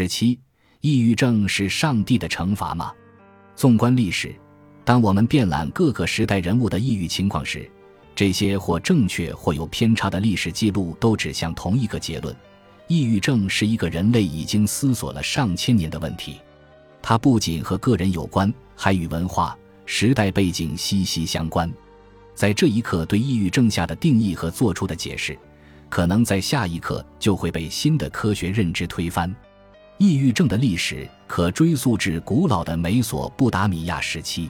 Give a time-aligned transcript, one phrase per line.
[0.00, 0.38] 十七，
[0.80, 2.92] 抑郁症是上帝的惩罚吗？
[3.56, 4.32] 纵观历史，
[4.84, 7.68] 当我们遍览各个时代人物的抑郁情况时，
[8.14, 12.32] 这些或正确或有偏差的历史记录都指向同一个结论：
[12.86, 16.36] 抑郁症是一个人类已经思索了上千年的问题。
[17.02, 21.68] 它不仅和个人有关，还与文化、时代背景息息相关。
[22.36, 25.36] 在这一刻对抑郁症下的定义和做出的解释，
[25.88, 29.34] 可能在下一刻就会被新的科学认知推翻。
[29.98, 34.48] 抑郁症的历史可追溯至古老的美索不达米亚时期。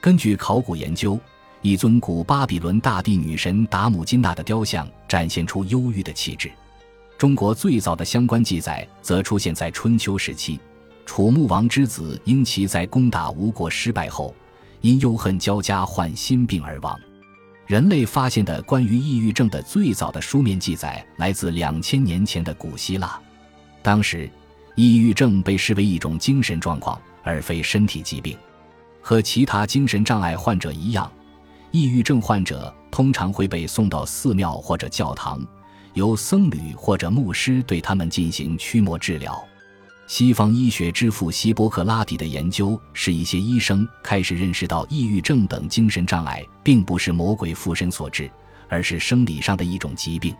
[0.00, 1.20] 根据考古研究，
[1.60, 6.50] 一尊古巴比伦大地女神达姆金娜的雕像展现出忧郁的气质。
[7.18, 10.58] 中国最早的相关记载则出现在春秋时期，
[11.04, 14.34] 楚穆王之子因其在攻打吴国失败后，
[14.80, 16.98] 因忧恨交加患心病而亡。
[17.66, 23.20] 人类发现的关于抑郁症的最早的书面记载来自两千年前的古希腊，
[23.82, 24.30] 当时，
[24.78, 28.38] 抑郁症被视为一种精神状况，而非身体疾病。
[29.00, 31.10] 和其他精神障碍患者一样，
[31.72, 35.44] 抑郁症患者通常会被送到寺庙或者教堂，
[35.94, 39.36] 由僧侣或者牧师对他们进行驱魔治疗。
[40.06, 48.30] 西方医学之父希波克拉底的研究，使一些医生开始认识到，抑郁症等精神障碍并不是魔鬼附身所致，
[48.68, 50.32] 而是生理上的一种疾病。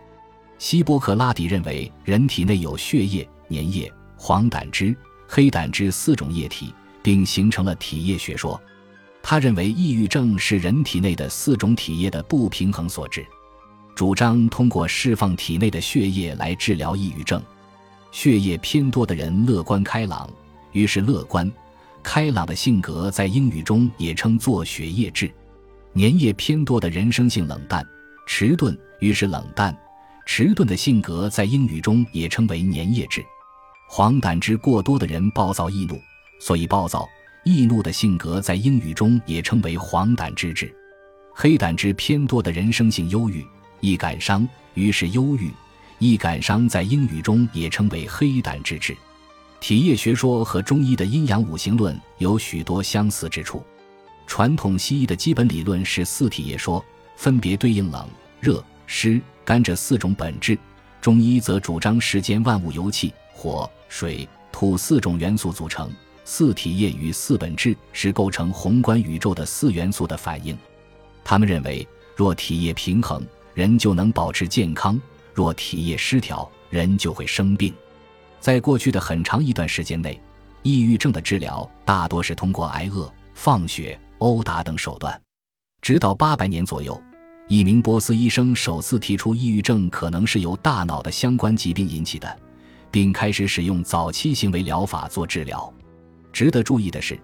[0.59, 4.95] 希波克拉底认为，人体内有血液、粘液、黄胆汁、
[5.27, 8.61] 黑胆汁四种液体，并形成了体液学说。
[9.23, 13.25] 他认为，抑郁症是人体内的四种体液的不平衡所致，
[13.95, 17.43] 主张通过释放体内的血液来治疗抑郁症。
[18.11, 20.29] 血液偏多的人乐观开朗，
[20.73, 21.51] 于是乐观、
[22.03, 25.29] 开朗的性格在英语中也称作血液质；
[25.95, 27.87] 粘液偏多的人生性冷淡、
[28.27, 29.77] 迟钝，于是冷淡、
[30.25, 33.21] 迟钝的性格在英语中也称为粘液质；
[33.91, 35.99] 黄胆汁过多的人暴躁易怒，
[36.39, 37.09] 所以暴躁
[37.43, 40.67] 易怒的性格在英语中也称为黄胆汁质；
[41.35, 43.45] 黑胆汁偏多的人生性忧郁、
[43.81, 45.51] 易感伤，于是忧郁。
[45.99, 48.95] 易感伤在英语中也称为黑胆之质，
[49.59, 53.65] 体液学说和中医的阴阳五行论有许多相似之处。
[54.27, 56.85] 传统西医的基本理论是四体液说，
[57.17, 58.07] 分别对应冷、
[58.39, 60.57] 热、湿、干这四种本质。
[61.01, 65.89] 中医则主张世间万物由气、火、水、土四种元素组成，
[66.25, 70.59] 四体液与四本质是构成宏观宇宙的四元素的反应。
[71.23, 75.01] 他们认为，若体液平衡，人就能保持健康。
[75.33, 77.73] 若体液失调，人就会生病。
[78.41, 80.21] 在过去的很长一段时间内，
[80.65, 85.21] 抑郁症的治疗大多是通过挨饿、放血、殴打等手段。
[85.81, 87.01] 直到八百年左右，
[87.47, 92.37] 一名波斯医生首次提出抑郁症可能是由大脑的相关疾病引起的，
[92.91, 95.73] 并开始使用早期行为疗法做治疗。
[96.33, 97.19] 值得注意的是，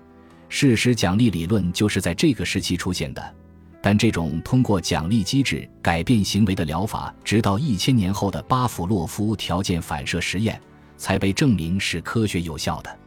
[0.48, 3.34] 事实奖励理论就是在这个时期出现的。
[3.82, 10.58] 但这种通过奖励机制改变行为的疗法，直到一千年后的巴甫洛夫条件反射实验
[10.96, 12.98] 才被证明是科学有效的。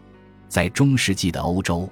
[0.48, 1.90] 在中世纪的欧洲，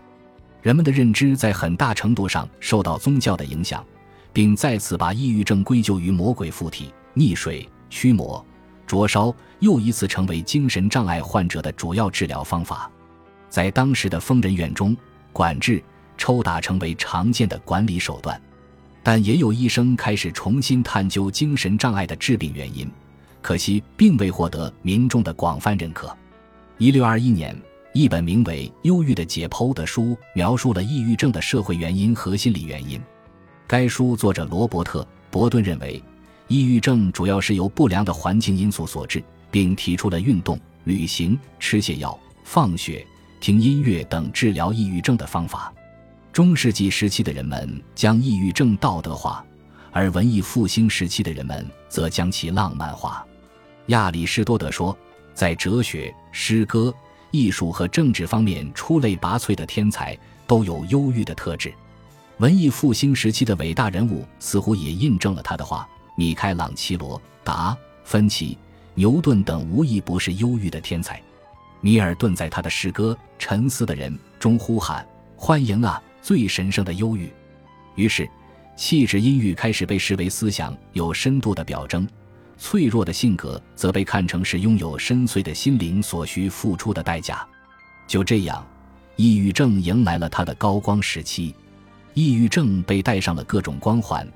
[0.62, 3.84] 人们的认知在很大程度上受到宗教的影响，
[4.32, 8.46] 并再次把抑郁症归咎于魔鬼附体、溺水、驱魔、
[8.85, 12.90] 灼烧，又一次成为精神障碍患者的主要治疗方法。
[13.50, 14.96] 在当时的疯人院中，
[15.31, 15.84] 管制、
[16.18, 18.40] 抽打成为常见的管理手段。
[19.01, 22.90] 但也有医生开始重新探究精神障碍的致病原因，
[23.40, 26.12] 可惜并未获得民众的广泛认可。
[26.79, 27.56] 一六二一年，
[27.94, 33.00] 一本名为《忧郁的解剖》的书描述了抑郁症的社会原因和心理原因。
[33.67, 36.03] 该书作者罗伯特·伯顿认为，
[36.48, 43.06] 抑郁症主要是由不良的环境因素所致，并提出了运动、旅行、吃泻药、放血、
[43.40, 45.74] 听音乐等治疗抑郁症的方法。
[46.32, 49.44] 中世纪时期的人们将抑郁症道德化，
[49.92, 53.26] 而文艺复兴时期的人们则将其浪漫化。
[53.88, 54.96] 亚里士多德说，
[55.34, 56.94] 在哲学、诗歌、
[57.32, 60.16] 艺术和政治方面出类拔萃的天才
[60.46, 61.74] 都有忧郁的特质。
[62.38, 68.58] 文艺复兴时期的伟大人物似乎也印证了他的话：米开朗基罗、达芬奇、
[68.94, 71.22] 牛顿等无一不是忧郁的天才。
[71.82, 75.08] 米尔顿在他的诗歌《沉思的人》中呼喊
[75.38, 77.32] ：“欢迎啊！”最神圣的忧郁，
[77.94, 78.28] 于是，
[78.76, 82.08] 气质阴郁开始被视为思想有深度的表征，
[82.58, 87.47] 脆弱的性格则被看成是拥有深邃的心灵所需付出的代价。
[88.08, 88.66] 就这样，
[89.17, 91.53] 抑郁症迎来了它的高光时期。
[92.16, 94.28] 抑郁症被戴上了各种光环，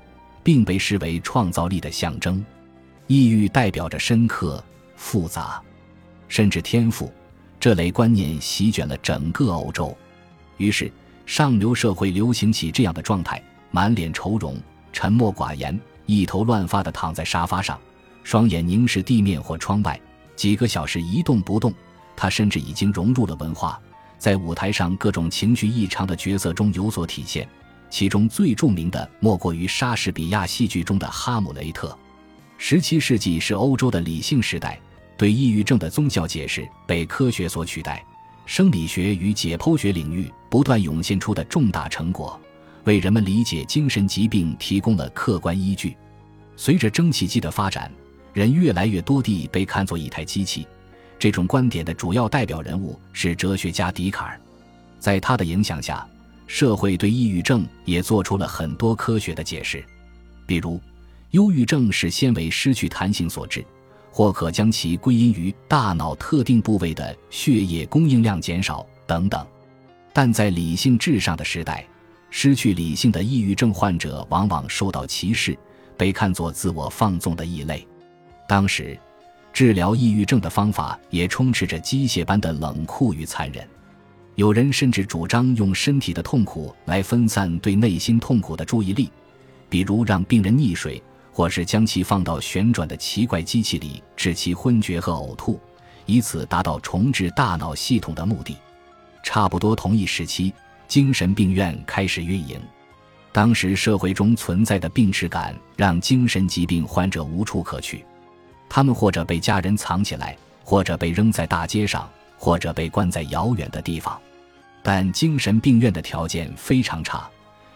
[0.42, 2.44] 并被视为创造力的象征。
[3.06, 4.62] 抑郁代表着深刻、
[4.96, 5.60] 复杂，
[6.28, 7.12] 甚至天赋。
[7.58, 9.94] 这类观念席卷了整个欧洲，
[10.56, 10.90] 于是
[11.26, 14.56] 上流社会流行起这样的状态：满脸愁容、
[14.92, 17.78] 沉默寡言、一头乱发的躺在沙发上，
[18.22, 20.00] 双眼凝视地面或窗外，
[20.36, 21.74] 几个小时一动不动。
[22.16, 23.78] 他甚至已经融入了文化，
[24.18, 27.48] 在舞台上各种情绪异常的角色中有所体现。
[27.90, 31.96] 其中最著名的莫过于莎士比亚戏剧中的哈姆雷特。
[32.56, 34.78] 十七世纪是欧洲的理性时代，
[35.18, 38.04] 对抑郁症的宗教解释被科学所取代，
[38.46, 42.38] 生理学与解剖学领域不断涌现出的重大成果，
[42.84, 45.96] 为人们理解精神疾病提供了客观依据。
[46.56, 47.90] 随着蒸汽机的发展，
[48.32, 50.66] 人越来越多地被看作一台机器。
[51.18, 54.40] 这种观点的主要代表人物是哲学家笛卡尔，
[54.98, 56.06] 在他的影响下，
[56.52, 59.84] 社会对抑郁症也做出了很多科学的解释，
[60.46, 60.80] 比如。
[61.30, 63.64] 忧郁症是纤维失去弹性所致，
[64.10, 69.46] 或可将其归因于大脑特定部位的血液供应量减少等等。
[70.12, 71.86] 但在理性至上的时代，
[72.30, 75.56] 失去理性的抑郁症患者往往受到歧视，
[75.96, 77.86] 被看作自我放纵的异类。
[78.48, 78.98] 当时，
[79.52, 83.64] 治疗抑郁症的方法也充斥着机械般的冷酷与残忍。
[84.34, 89.10] 有人甚至主张用身体的痛苦来分散对内心痛苦的注意力，
[89.68, 91.02] 比如让病人溺水。
[91.32, 95.58] 或是将其放到旋转的奇怪机器里，致其昏厥和呕吐，
[96.04, 98.56] 以此达到重置大脑系统的目的。
[99.22, 100.52] 差不多同一时期，
[100.88, 102.60] 精神病院开始运营。
[103.32, 108.04] 当时社会中存在的病耻感，让精神疾病患者无处可去，
[108.68, 112.10] 他们或者被家人藏起来，或者被扔在大街上，
[112.40, 114.18] 或者被关在遥远的地方。
[114.82, 117.28] 但精神病院的条件非常差，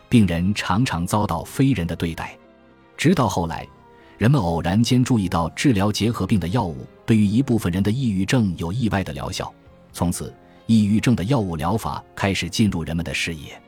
[0.08, 2.34] 病人常常遭到非人的对待。
[2.96, 3.66] 直到后来，
[4.16, 9.52] 人们偶然间注意到治疗结核病的药物对于一部分人的抑郁症有意外的疗效，
[9.92, 10.32] 从此
[10.64, 13.60] 抑郁症的药物疗法开始进入人们的视野。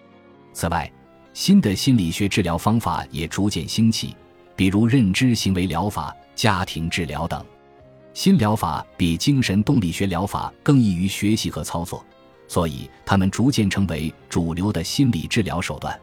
[0.55, 0.91] 此外，
[1.35, 4.17] 新的心理学治疗方法也逐渐兴起，
[4.57, 7.45] 比如认知行为疗法、家庭治疗等。
[8.17, 12.03] 新疗法比精神动力学疗法更易于学习和操作，
[12.49, 15.95] 所以它们逐渐成为主流的心理治疗手段。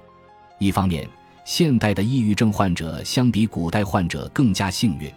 [0.60, 1.10] 一方面，
[1.44, 5.12] 现代的抑郁症患者相比古代患者更加幸运，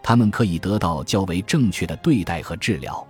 [0.00, 3.04] 他们可以得到较为正确的对待和治疗。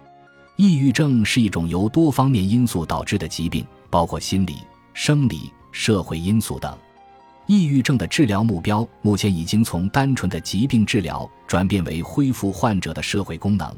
[0.57, 4.57] 抑郁症是一种由多方面因素导致的疾病，包括心理、
[4.95, 6.75] 生理、社会因素等。
[7.49, 13.75] 抑郁症的治疗目标目前已经从单纯的疾病治疗转变为恢复患者的社会功能，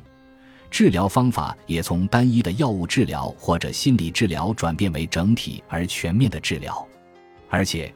[0.71, 6.87] 治疗方法也从单一的药物治疗或者心理治疗转变为整体而全面的治疗，
[7.49, 7.91] 而且。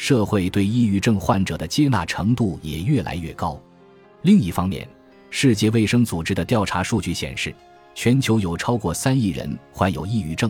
[0.00, 3.60] 社会对抑郁症患者的接纳程度也越来越高。
[4.22, 4.88] 另一方面，
[5.28, 7.52] 世界卫生组织的调查数据显示，
[7.96, 10.48] 全球有超过三亿人患有抑郁症，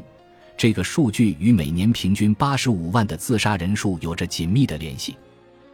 [0.59, 5.17] 这个数据与每年平均八十五万的自杀人数有着紧密的联系。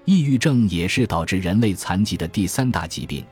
[0.05, 3.25] 抑郁症也是导致人类残疾的第三大疾病，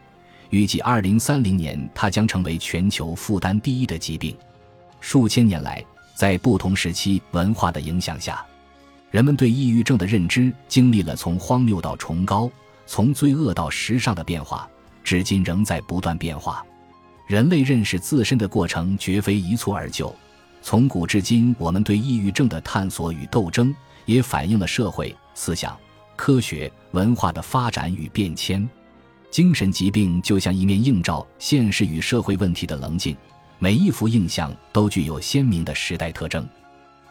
[0.48, 4.34] 预计二零三零年它将成为全球负担第一的疾病。
[4.98, 5.84] 数千年来，
[6.14, 8.42] 在不同时期文化的影响下。
[9.10, 12.50] 人们对抑郁症的认知经历了从荒谬到崇高、
[12.86, 14.66] 从罪恶到时尚的变化，
[15.04, 16.64] 至今仍在不断变化。
[17.26, 20.14] 人类认识自身的过程绝非一蹴而就，
[20.62, 23.74] 从古至今，我们对抑郁症的探索与斗争，
[24.06, 25.76] 也反映了社会、思想、
[26.14, 28.66] 科学、文化的发展与变迁。
[29.28, 33.16] 精神疾病就像一面映照现实与社会问题的棱镜，
[33.58, 36.48] 每一幅印象都具有鲜明的时代特征。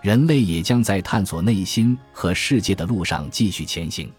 [0.01, 4.09] 人类也将在探索内心和世界的路上继续前行。